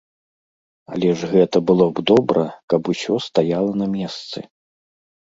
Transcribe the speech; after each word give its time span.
Але 0.95 1.11
ж 1.19 1.29
гэта 1.33 1.57
было 1.69 1.85
б 1.95 2.05
добра, 2.13 2.41
каб 2.75 2.93
усё 2.97 3.13
стаяла 3.29 3.71
на 3.87 3.93
месцы. 3.97 4.39